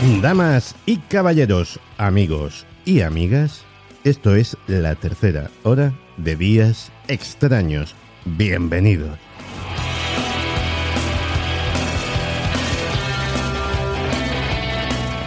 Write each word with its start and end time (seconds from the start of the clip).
Damas 0.00 0.76
y 0.86 0.98
caballeros, 0.98 1.80
amigos 1.96 2.64
y 2.84 3.00
amigas, 3.00 3.64
esto 4.04 4.36
es 4.36 4.56
la 4.68 4.94
tercera 4.94 5.50
hora 5.64 5.92
de 6.16 6.36
Días 6.36 6.92
Extraños. 7.08 7.96
Bienvenidos. 8.24 9.18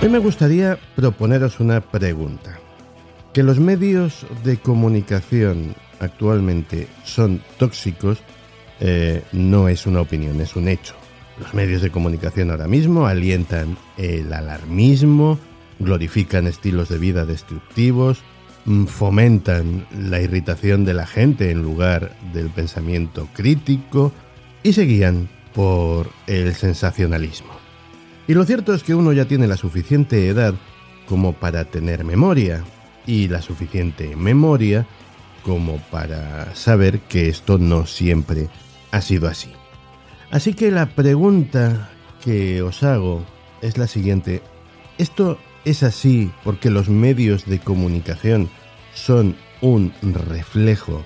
Me 0.09 0.19
gustaría 0.19 0.79
proponeros 0.95 1.59
una 1.59 1.81
pregunta. 1.81 2.57
Que 3.33 3.43
los 3.43 3.59
medios 3.59 4.25
de 4.45 4.55
comunicación 4.55 5.75
actualmente 5.99 6.87
son 7.03 7.41
tóxicos 7.57 8.19
eh, 8.79 9.21
no 9.33 9.67
es 9.67 9.85
una 9.85 9.99
opinión, 9.99 10.39
es 10.39 10.55
un 10.55 10.69
hecho. 10.69 11.00
Los 11.39 11.53
medios 11.53 11.81
de 11.81 11.91
comunicación 11.91 12.51
ahora 12.51 12.67
mismo 12.67 13.07
alientan 13.07 13.77
el 13.97 14.31
alarmismo, 14.33 15.39
glorifican 15.79 16.47
estilos 16.47 16.89
de 16.89 16.97
vida 16.97 17.25
destructivos, 17.25 18.21
mm, 18.65 18.85
fomentan 18.85 19.85
la 19.97 20.21
irritación 20.21 20.85
de 20.85 20.93
la 20.93 21.07
gente 21.07 21.51
en 21.51 21.61
lugar 21.61 22.15
del 22.33 22.49
pensamiento 22.49 23.27
crítico 23.33 24.11
y 24.63 24.73
se 24.73 24.83
guían 24.83 25.29
por 25.53 26.09
el 26.27 26.53
sensacionalismo. 26.53 27.51
Y 28.27 28.33
lo 28.33 28.45
cierto 28.45 28.73
es 28.73 28.83
que 28.83 28.95
uno 28.95 29.13
ya 29.13 29.25
tiene 29.25 29.47
la 29.47 29.57
suficiente 29.57 30.27
edad 30.27 30.53
como 31.07 31.33
para 31.33 31.65
tener 31.65 32.05
memoria 32.05 32.63
y 33.05 33.27
la 33.27 33.41
suficiente 33.41 34.15
memoria 34.15 34.85
como 35.43 35.77
para 35.89 36.53
saber 36.55 36.99
que 37.01 37.29
esto 37.29 37.57
no 37.57 37.85
siempre 37.85 38.47
ha 38.91 39.01
sido 39.01 39.27
así. 39.27 39.51
Así 40.31 40.53
que 40.53 40.71
la 40.71 40.85
pregunta 40.85 41.89
que 42.23 42.61
os 42.61 42.83
hago 42.83 43.25
es 43.61 43.77
la 43.77 43.87
siguiente. 43.87 44.41
¿Esto 44.97 45.37
es 45.65 45.83
así 45.83 46.31
porque 46.45 46.69
los 46.69 46.87
medios 46.87 47.45
de 47.45 47.59
comunicación 47.59 48.49
son 48.93 49.35
un 49.59 49.93
reflejo 50.01 51.03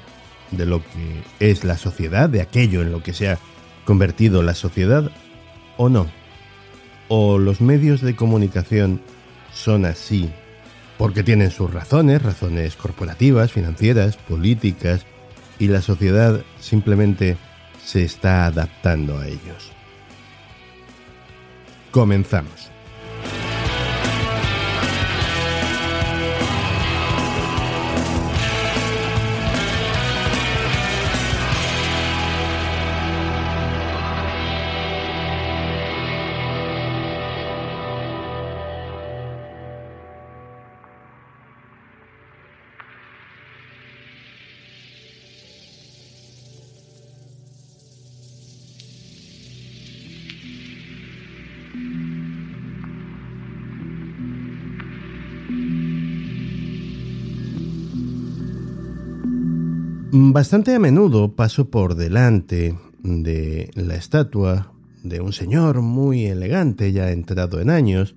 de 0.51 0.67
lo 0.67 0.79
que 0.79 1.23
es 1.39 1.63
la 1.63 1.75
sociedad, 1.75 2.29
de 2.29 2.41
aquello 2.41 2.83
en 2.83 2.91
lo 2.91 3.01
que 3.01 3.13
se 3.13 3.29
ha 3.29 3.39
convertido 3.83 4.43
la 4.43 4.53
sociedad, 4.53 5.11
o 5.77 5.89
no? 5.89 6.05
¿O 7.07 7.39
los 7.39 7.61
medios 7.61 8.01
de 8.01 8.15
comunicación 8.15 9.01
son 9.53 9.85
así 9.85 10.29
porque 10.99 11.23
tienen 11.23 11.49
sus 11.49 11.73
razones, 11.73 12.21
razones 12.21 12.75
corporativas, 12.75 13.51
financieras, 13.51 14.17
políticas, 14.17 15.05
y 15.57 15.67
la 15.67 15.81
sociedad 15.81 16.41
simplemente 16.59 17.37
se 17.85 18.03
está 18.03 18.47
adaptando 18.47 19.17
a 19.17 19.27
ellos. 19.27 19.71
Comenzamos. 21.91 22.74
Bastante 60.11 60.73
a 60.73 60.79
menudo 60.79 61.33
paso 61.33 61.69
por 61.69 61.95
delante 61.95 62.75
de 63.03 63.69
la 63.75 63.95
estatua 63.95 64.71
de 65.03 65.21
un 65.21 65.33
señor 65.33 65.81
muy 65.81 66.25
elegante, 66.25 66.91
ya 66.91 67.11
entrado 67.11 67.61
en 67.61 67.69
años, 67.69 68.15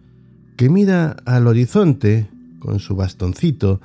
que 0.57 0.69
mira 0.69 1.17
al 1.27 1.47
horizonte 1.47 2.29
con 2.59 2.79
su 2.79 2.97
bastoncito 2.97 3.81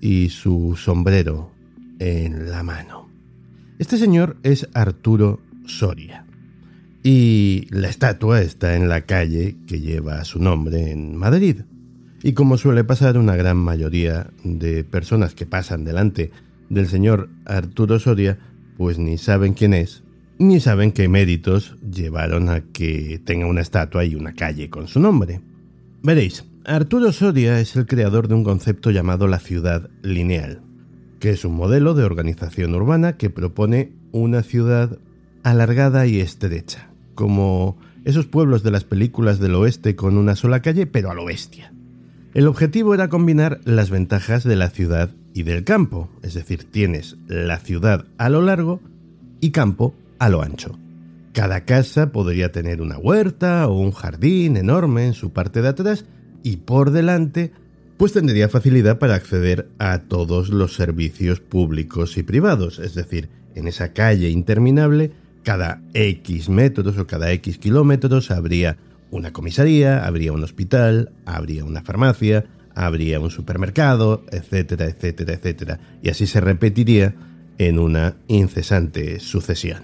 y 0.00 0.28
su 0.30 0.76
sombrero 0.76 1.50
en 1.98 2.50
la 2.50 2.62
mano. 2.62 3.08
Este 3.78 3.96
señor 3.96 4.36
es 4.42 4.68
Arturo 4.74 5.40
Soria. 5.66 6.26
Y 7.02 7.66
la 7.70 7.88
estatua 7.88 8.42
está 8.42 8.74
en 8.74 8.88
la 8.88 9.02
calle 9.02 9.56
que 9.66 9.80
lleva 9.80 10.24
su 10.24 10.40
nombre 10.40 10.90
en 10.90 11.16
Madrid. 11.16 11.62
Y 12.22 12.32
como 12.32 12.58
suele 12.58 12.84
pasar, 12.84 13.16
una 13.16 13.36
gran 13.36 13.56
mayoría 13.56 14.30
de 14.42 14.82
personas 14.84 15.34
que 15.34 15.46
pasan 15.46 15.84
delante 15.84 16.32
del 16.68 16.88
señor 16.88 17.28
Arturo 17.44 17.98
Soria, 17.98 18.38
pues 18.76 18.98
ni 18.98 19.18
saben 19.18 19.54
quién 19.54 19.72
es, 19.72 20.02
ni 20.38 20.60
saben 20.60 20.92
qué 20.92 21.08
méritos 21.08 21.76
llevaron 21.90 22.48
a 22.48 22.60
que 22.60 23.20
tenga 23.24 23.46
una 23.46 23.60
estatua 23.60 24.04
y 24.04 24.14
una 24.14 24.34
calle 24.34 24.68
con 24.68 24.88
su 24.88 25.00
nombre. 25.00 25.40
Veréis, 26.02 26.44
Arturo 26.64 27.12
Soria 27.12 27.60
es 27.60 27.76
el 27.76 27.86
creador 27.86 28.28
de 28.28 28.34
un 28.34 28.44
concepto 28.44 28.90
llamado 28.90 29.26
la 29.28 29.38
ciudad 29.38 29.88
lineal, 30.02 30.60
que 31.20 31.30
es 31.30 31.44
un 31.44 31.54
modelo 31.54 31.94
de 31.94 32.04
organización 32.04 32.74
urbana 32.74 33.16
que 33.16 33.30
propone 33.30 33.92
una 34.12 34.42
ciudad 34.42 34.98
alargada 35.44 36.06
y 36.06 36.20
estrecha, 36.20 36.90
como 37.14 37.78
esos 38.04 38.26
pueblos 38.26 38.62
de 38.62 38.70
las 38.70 38.84
películas 38.84 39.38
del 39.38 39.54
oeste 39.54 39.96
con 39.96 40.16
una 40.18 40.36
sola 40.36 40.62
calle, 40.62 40.86
pero 40.86 41.10
a 41.10 41.14
lo 41.14 41.24
bestia. 41.24 41.72
El 42.34 42.46
objetivo 42.46 42.94
era 42.94 43.08
combinar 43.08 43.60
las 43.64 43.90
ventajas 43.90 44.44
de 44.44 44.54
la 44.54 44.68
ciudad 44.68 45.10
y 45.32 45.44
del 45.44 45.64
campo, 45.64 46.10
es 46.22 46.34
decir, 46.34 46.64
tienes 46.64 47.16
la 47.26 47.58
ciudad 47.58 48.04
a 48.18 48.28
lo 48.28 48.42
largo 48.42 48.80
y 49.40 49.50
campo 49.50 49.94
a 50.18 50.28
lo 50.28 50.42
ancho. 50.42 50.78
Cada 51.32 51.64
casa 51.64 52.12
podría 52.12 52.52
tener 52.52 52.82
una 52.82 52.98
huerta 52.98 53.66
o 53.68 53.78
un 53.78 53.92
jardín 53.92 54.56
enorme 54.56 55.06
en 55.06 55.14
su 55.14 55.32
parte 55.32 55.62
de 55.62 55.68
atrás 55.68 56.04
y 56.42 56.56
por 56.58 56.90
delante 56.90 57.52
pues 57.96 58.12
tendría 58.12 58.48
facilidad 58.48 58.98
para 58.98 59.14
acceder 59.14 59.68
a 59.78 60.02
todos 60.02 60.50
los 60.50 60.74
servicios 60.74 61.40
públicos 61.40 62.16
y 62.16 62.22
privados, 62.22 62.78
es 62.78 62.94
decir, 62.94 63.28
en 63.54 63.66
esa 63.66 63.92
calle 63.92 64.30
interminable, 64.30 65.12
cada 65.42 65.82
X 65.94 66.48
metros 66.48 66.96
o 66.98 67.06
cada 67.06 67.32
X 67.32 67.58
kilómetros 67.58 68.30
habría 68.30 68.76
una 69.10 69.32
comisaría, 69.32 70.04
habría 70.04 70.32
un 70.32 70.42
hospital, 70.42 71.12
habría 71.24 71.64
una 71.64 71.82
farmacia, 71.82 72.44
habría 72.74 73.20
un 73.20 73.30
supermercado, 73.30 74.24
etcétera, 74.30 74.86
etcétera, 74.86 75.34
etcétera. 75.34 75.80
Y 76.02 76.10
así 76.10 76.26
se 76.26 76.40
repetiría 76.40 77.14
en 77.58 77.78
una 77.78 78.16
incesante 78.28 79.18
sucesión. 79.20 79.82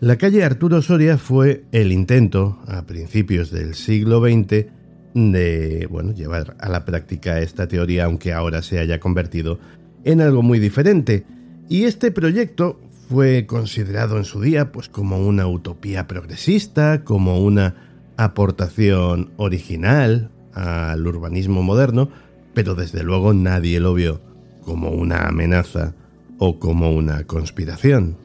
La 0.00 0.16
calle 0.16 0.44
Arturo 0.44 0.80
Soria 0.80 1.18
fue 1.18 1.64
el 1.72 1.92
intento, 1.92 2.58
a 2.66 2.86
principios 2.86 3.50
del 3.50 3.74
siglo 3.74 4.20
XX, 4.20 4.66
de 5.14 5.88
bueno, 5.90 6.12
llevar 6.12 6.56
a 6.60 6.68
la 6.68 6.84
práctica 6.84 7.40
esta 7.40 7.66
teoría, 7.66 8.04
aunque 8.04 8.32
ahora 8.32 8.62
se 8.62 8.78
haya 8.78 9.00
convertido 9.00 9.58
en 10.04 10.20
algo 10.20 10.42
muy 10.42 10.58
diferente. 10.58 11.26
Y 11.68 11.84
este 11.84 12.12
proyecto 12.12 12.80
fue 13.10 13.44
considerado 13.46 14.16
en 14.16 14.24
su 14.24 14.40
día 14.40 14.72
pues, 14.72 14.88
como 14.88 15.18
una 15.18 15.46
utopía 15.48 16.06
progresista, 16.06 17.02
como 17.04 17.42
una 17.42 17.89
aportación 18.24 19.30
original 19.38 20.30
al 20.52 21.06
urbanismo 21.06 21.62
moderno, 21.62 22.10
pero 22.52 22.74
desde 22.74 23.02
luego 23.02 23.32
nadie 23.32 23.80
lo 23.80 23.94
vio 23.94 24.20
como 24.62 24.90
una 24.90 25.26
amenaza 25.26 25.94
o 26.38 26.58
como 26.58 26.92
una 26.92 27.24
conspiración. 27.24 28.16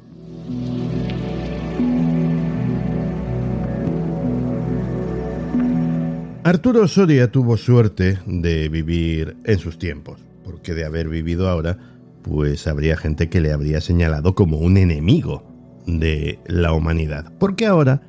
Arturo 6.44 6.88
Soria 6.88 7.32
tuvo 7.32 7.56
suerte 7.56 8.20
de 8.26 8.68
vivir 8.70 9.38
en 9.46 9.60
sus 9.60 9.80
tiempos, 9.80 10.20
porque 10.44 10.74
de 10.74 10.86
haber 10.86 11.08
vivido 11.08 11.50
ahora, 11.50 11.78
pues 12.22 12.68
habría 12.68 12.98
gente 12.98 13.30
que 13.30 13.40
le 13.40 13.54
habría 13.54 13.80
señalado 13.80 14.36
como 14.36 14.58
un 14.58 14.78
enemigo 14.78 15.44
de 15.88 16.40
la 16.48 16.74
humanidad. 16.74 17.32
Porque 17.40 17.66
ahora 17.66 18.02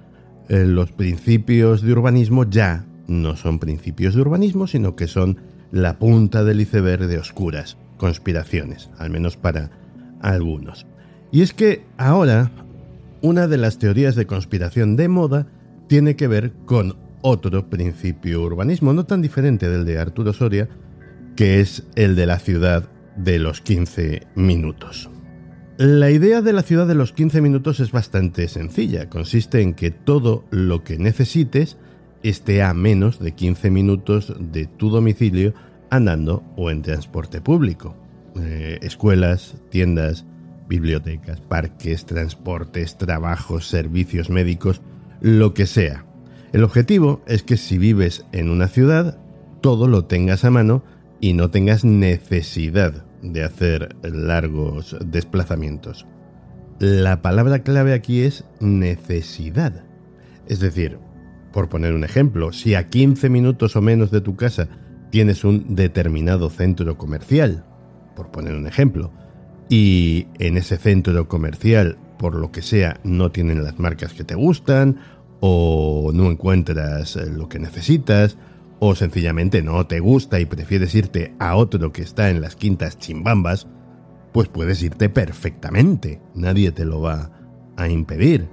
eh, 0.48 0.64
los 0.64 0.92
principios 0.92 1.82
de 1.82 1.92
urbanismo 1.92 2.44
ya 2.44 2.84
no 3.08 3.36
son 3.36 3.58
principios 3.58 4.14
de 4.14 4.20
urbanismo, 4.20 4.66
sino 4.66 4.96
que 4.96 5.06
son 5.06 5.38
la 5.70 5.98
punta 5.98 6.44
del 6.44 6.60
iceberg 6.60 7.06
de 7.06 7.18
oscuras 7.18 7.76
conspiraciones, 7.96 8.90
al 8.98 9.10
menos 9.10 9.36
para 9.36 9.70
algunos. 10.20 10.86
Y 11.32 11.42
es 11.42 11.52
que 11.52 11.84
ahora 11.96 12.50
una 13.22 13.48
de 13.48 13.56
las 13.56 13.78
teorías 13.78 14.14
de 14.14 14.26
conspiración 14.26 14.96
de 14.96 15.08
moda 15.08 15.46
tiene 15.88 16.16
que 16.16 16.28
ver 16.28 16.52
con 16.64 16.96
otro 17.22 17.68
principio 17.68 18.42
urbanismo, 18.42 18.92
no 18.92 19.04
tan 19.04 19.22
diferente 19.22 19.68
del 19.68 19.84
de 19.84 19.98
Arturo 19.98 20.32
Soria, 20.32 20.68
que 21.34 21.60
es 21.60 21.84
el 21.96 22.14
de 22.14 22.26
la 22.26 22.38
ciudad 22.38 22.88
de 23.16 23.38
los 23.38 23.60
15 23.60 24.26
minutos. 24.34 25.10
La 25.78 26.10
idea 26.10 26.40
de 26.40 26.54
la 26.54 26.62
ciudad 26.62 26.86
de 26.86 26.94
los 26.94 27.12
15 27.12 27.42
minutos 27.42 27.80
es 27.80 27.92
bastante 27.92 28.48
sencilla. 28.48 29.10
Consiste 29.10 29.60
en 29.60 29.74
que 29.74 29.90
todo 29.90 30.46
lo 30.50 30.82
que 30.82 30.96
necesites 30.96 31.76
esté 32.22 32.62
a 32.62 32.72
menos 32.72 33.18
de 33.18 33.32
15 33.32 33.70
minutos 33.70 34.34
de 34.40 34.64
tu 34.64 34.88
domicilio 34.88 35.52
andando 35.90 36.42
o 36.56 36.70
en 36.70 36.80
transporte 36.80 37.42
público. 37.42 37.94
Eh, 38.40 38.78
escuelas, 38.80 39.56
tiendas, 39.68 40.24
bibliotecas, 40.66 41.42
parques, 41.42 42.06
transportes, 42.06 42.96
trabajos, 42.96 43.68
servicios 43.68 44.30
médicos, 44.30 44.80
lo 45.20 45.52
que 45.52 45.66
sea. 45.66 46.06
El 46.54 46.64
objetivo 46.64 47.20
es 47.26 47.42
que 47.42 47.58
si 47.58 47.76
vives 47.76 48.24
en 48.32 48.48
una 48.48 48.68
ciudad, 48.68 49.18
todo 49.60 49.88
lo 49.88 50.06
tengas 50.06 50.46
a 50.46 50.50
mano 50.50 50.82
y 51.20 51.34
no 51.34 51.50
tengas 51.50 51.84
necesidad 51.84 53.05
de 53.22 53.42
hacer 53.42 53.96
largos 54.02 54.96
desplazamientos. 55.04 56.06
La 56.78 57.22
palabra 57.22 57.60
clave 57.60 57.94
aquí 57.94 58.20
es 58.20 58.44
necesidad. 58.60 59.84
Es 60.46 60.60
decir, 60.60 60.98
por 61.52 61.68
poner 61.68 61.94
un 61.94 62.04
ejemplo, 62.04 62.52
si 62.52 62.74
a 62.74 62.88
15 62.88 63.28
minutos 63.30 63.76
o 63.76 63.80
menos 63.80 64.10
de 64.10 64.20
tu 64.20 64.36
casa 64.36 64.68
tienes 65.10 65.44
un 65.44 65.74
determinado 65.74 66.50
centro 66.50 66.98
comercial, 66.98 67.64
por 68.14 68.30
poner 68.30 68.54
un 68.54 68.66
ejemplo, 68.66 69.10
y 69.68 70.26
en 70.38 70.56
ese 70.56 70.76
centro 70.76 71.28
comercial, 71.28 71.96
por 72.18 72.34
lo 72.34 72.52
que 72.52 72.62
sea, 72.62 73.00
no 73.04 73.32
tienen 73.32 73.64
las 73.64 73.78
marcas 73.78 74.12
que 74.12 74.24
te 74.24 74.34
gustan, 74.34 74.98
o 75.40 76.10
no 76.14 76.30
encuentras 76.30 77.16
lo 77.16 77.48
que 77.48 77.58
necesitas, 77.58 78.36
o 78.78 78.94
sencillamente 78.94 79.62
no 79.62 79.86
te 79.86 80.00
gusta 80.00 80.40
y 80.40 80.46
prefieres 80.46 80.94
irte 80.94 81.34
a 81.38 81.56
otro 81.56 81.92
que 81.92 82.02
está 82.02 82.30
en 82.30 82.40
las 82.40 82.56
quintas 82.56 82.98
chimbambas, 82.98 83.66
pues 84.32 84.48
puedes 84.48 84.82
irte 84.82 85.08
perfectamente, 85.08 86.20
nadie 86.34 86.72
te 86.72 86.84
lo 86.84 87.00
va 87.00 87.30
a 87.76 87.88
impedir. 87.88 88.48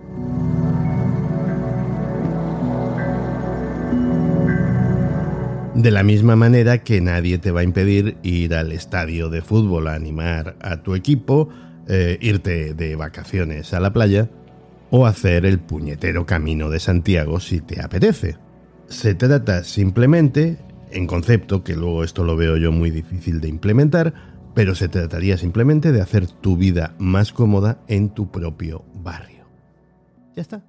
De 5.75 5.89
la 5.89 6.03
misma 6.03 6.35
manera 6.35 6.83
que 6.83 7.01
nadie 7.01 7.39
te 7.39 7.51
va 7.51 7.61
a 7.61 7.63
impedir 7.63 8.17
ir 8.21 8.53
al 8.53 8.71
estadio 8.71 9.29
de 9.29 9.41
fútbol 9.41 9.87
a 9.87 9.95
animar 9.95 10.55
a 10.61 10.83
tu 10.83 10.93
equipo, 10.93 11.49
eh, 11.87 12.17
irte 12.21 12.73
de 12.75 12.95
vacaciones 12.95 13.73
a 13.73 13.79
la 13.79 13.91
playa 13.91 14.29
o 14.91 15.07
hacer 15.07 15.45
el 15.45 15.59
puñetero 15.59 16.25
camino 16.25 16.69
de 16.69 16.79
Santiago 16.79 17.39
si 17.39 17.59
te 17.59 17.81
apetece. 17.81 18.37
Se 18.87 19.15
trata 19.15 19.63
simplemente, 19.63 20.57
en 20.91 21.07
concepto, 21.07 21.63
que 21.63 21.75
luego 21.75 22.03
esto 22.03 22.23
lo 22.23 22.35
veo 22.35 22.57
yo 22.57 22.71
muy 22.71 22.91
difícil 22.91 23.41
de 23.41 23.47
implementar, 23.47 24.13
pero 24.53 24.75
se 24.75 24.87
trataría 24.87 25.37
simplemente 25.37 25.91
de 25.91 26.01
hacer 26.01 26.27
tu 26.27 26.57
vida 26.57 26.95
más 26.99 27.33
cómoda 27.33 27.79
en 27.87 28.09
tu 28.09 28.31
propio 28.31 28.85
barrio. 28.93 29.45
Ya 30.35 30.41
está. 30.41 30.63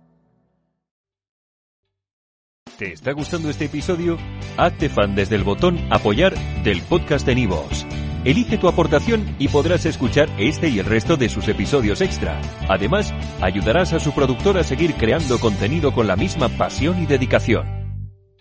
¿Te 2.78 2.92
está 2.92 3.12
gustando 3.12 3.50
este 3.50 3.66
episodio? 3.66 4.18
Hazte 4.56 4.88
fan 4.88 5.14
desde 5.14 5.36
el 5.36 5.44
botón 5.44 5.78
apoyar 5.90 6.34
del 6.64 6.82
podcast 6.82 7.24
de 7.24 7.36
Nivos. 7.36 7.86
Elige 8.24 8.58
tu 8.58 8.68
aportación 8.68 9.36
y 9.38 9.48
podrás 9.48 9.86
escuchar 9.86 10.28
este 10.38 10.70
y 10.70 10.80
el 10.80 10.86
resto 10.86 11.16
de 11.16 11.28
sus 11.28 11.46
episodios 11.46 12.00
extra. 12.00 12.40
Además, 12.68 13.12
ayudarás 13.40 13.92
a 13.92 14.00
su 14.00 14.12
productor 14.12 14.58
a 14.58 14.64
seguir 14.64 14.94
creando 14.94 15.38
contenido 15.38 15.92
con 15.92 16.06
la 16.06 16.16
misma 16.16 16.48
pasión 16.48 17.00
y 17.02 17.06
dedicación. 17.06 17.73